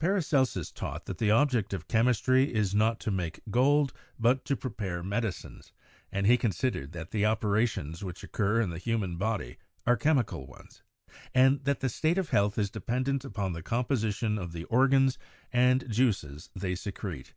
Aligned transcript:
Paracelsus 0.00 0.72
taught 0.72 1.04
that 1.06 1.18
"the 1.18 1.30
object 1.30 1.72
of 1.72 1.86
chemistry 1.86 2.52
is 2.52 2.74
not 2.74 2.98
to 2.98 3.12
make 3.12 3.40
gold, 3.48 3.92
but 4.18 4.44
to 4.44 4.56
prepare 4.56 5.04
medicines," 5.04 5.72
and 6.10 6.26
he 6.26 6.36
considered 6.36 6.90
that 6.90 7.12
the 7.12 7.24
operations 7.24 8.02
which 8.02 8.24
occur 8.24 8.60
in 8.60 8.70
the 8.70 8.78
human 8.78 9.16
body 9.16 9.56
are 9.86 9.96
chemical 9.96 10.48
ones 10.48 10.82
and 11.32 11.62
that 11.64 11.78
the 11.78 11.88
state 11.88 12.18
of 12.18 12.30
health 12.30 12.58
is 12.58 12.70
dependent 12.70 13.24
upon 13.24 13.52
the 13.52 13.62
composition 13.62 14.36
of 14.36 14.50
the 14.50 14.64
organs 14.64 15.16
and 15.52 15.82
the 15.82 15.88
juices 15.90 16.50
they 16.56 16.74
secrete. 16.74 17.34